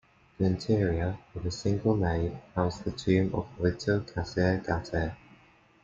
[0.39, 5.15] The interior, with a single nave, houses the tomb of Ottavio Cesare Gaeta.